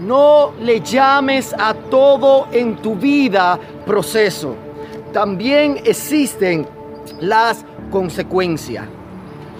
No 0.00 0.52
le 0.60 0.80
llames 0.80 1.54
a 1.58 1.74
todo 1.74 2.48
en 2.52 2.76
tu 2.76 2.94
vida 2.94 3.58
proceso. 3.84 4.54
También 5.12 5.80
existen 5.84 6.66
las 7.20 7.64
consecuencias. 7.90 8.86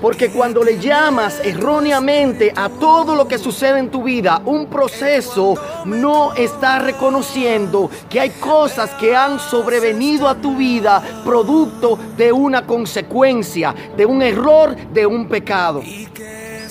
Porque 0.01 0.31
cuando 0.31 0.65
le 0.65 0.79
llamas 0.79 1.41
erróneamente 1.45 2.53
a 2.57 2.71
todo 2.71 3.15
lo 3.15 3.29
que 3.29 3.37
sucede 3.37 3.81
en 3.81 3.91
tu 3.91 4.03
vida 4.03 4.41
un 4.47 4.67
proceso, 4.67 5.55
no 5.85 6.33
está 6.33 6.79
reconociendo 6.79 7.91
que 8.09 8.21
hay 8.21 8.31
cosas 8.31 8.91
que 8.93 9.15
han 9.15 9.39
sobrevenido 9.39 10.27
a 10.27 10.37
tu 10.37 10.57
vida 10.57 11.03
producto 11.23 11.99
de 12.17 12.33
una 12.33 12.67
consecuencia, 12.67 13.75
de 13.95 14.07
un 14.07 14.23
error, 14.23 14.75
de 14.75 15.05
un 15.05 15.29
pecado. 15.29 15.83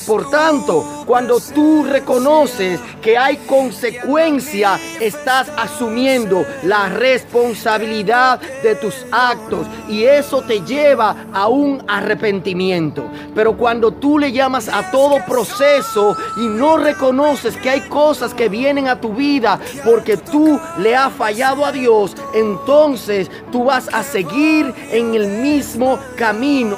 Por 0.10 0.28
tanto, 0.28 1.04
cuando 1.06 1.40
tú 1.40 1.84
reconoces 1.84 2.80
que 3.00 3.16
hay 3.16 3.38
consecuencia, 3.38 4.80
estás 5.00 5.52
asumiendo 5.56 6.48
la 6.64 6.90
responsabilidad 6.90 8.42
de 8.64 8.74
tus 8.74 9.06
actos 9.12 9.68
y 9.88 10.06
eso 10.06 10.42
te 10.42 10.62
lleva 10.62 11.28
a 11.32 11.48
un 11.48 11.84
arrepentimiento. 11.88 13.04
Pero 13.36 13.56
cuando 13.56 13.92
tú 13.92 14.18
le 14.18 14.32
llamas 14.32 14.68
a 14.68 14.90
todo 14.90 15.24
proceso 15.28 16.18
y 16.38 16.48
no 16.48 16.78
reconoces 16.78 17.56
que 17.56 17.70
hay 17.70 17.82
cosas 17.82 18.34
que 18.34 18.50
vienen 18.50 18.88
a 18.88 19.00
tu 19.00 19.14
vida 19.14 19.60
porque 19.86 20.18
tú 20.18 20.60
le 20.80 20.96
has 20.96 21.14
fallado 21.14 21.64
a 21.64 21.72
Dios, 21.72 22.16
entonces 22.34 23.30
tú 23.52 23.66
vas 23.66 23.88
a 23.94 24.02
seguir 24.02 24.74
en 24.90 25.14
el 25.14 25.28
mismo 25.28 26.00
camino. 26.18 26.78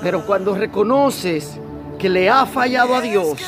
Pero 0.00 0.24
cuando 0.24 0.54
reconoces 0.54 1.58
que 2.00 2.08
le 2.08 2.30
ha 2.30 2.46
fallado 2.46 2.94
a 2.94 3.02
Dios, 3.02 3.38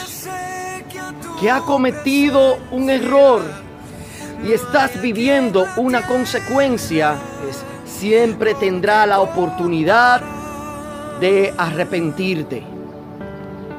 que 1.40 1.50
ha 1.50 1.60
cometido 1.60 2.58
un 2.70 2.90
error 2.90 3.42
y 4.44 4.52
estás 4.52 5.00
viviendo 5.00 5.66
una 5.76 6.02
consecuencia, 6.02 7.16
pues 7.42 7.64
siempre 7.86 8.54
tendrá 8.54 9.06
la 9.06 9.20
oportunidad 9.20 10.20
de 11.18 11.54
arrepentirte 11.56 12.62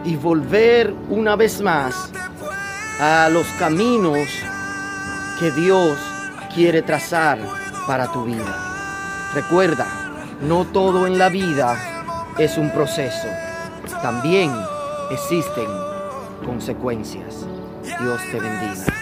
y 0.04 0.16
volver 0.16 0.92
una 1.10 1.36
vez 1.36 1.62
más 1.62 2.10
a 3.00 3.30
los 3.30 3.46
caminos 3.60 4.28
que 5.40 5.52
Dios 5.52 6.00
quiere 6.54 6.82
trazar 6.82 7.38
para 7.86 8.12
tu 8.12 8.26
vida. 8.26 8.58
Recuerda, 9.36 9.86
no 10.42 10.66
todo 10.66 11.06
en 11.06 11.20
la 11.20 11.30
vida 11.30 11.78
es 12.40 12.58
un 12.58 12.72
proceso 12.72 13.28
también 14.04 14.52
existen 15.12 15.66
consecuencias. 16.46 17.48
Dios 18.02 18.20
te 18.32 18.38
bendiga. 18.38 18.94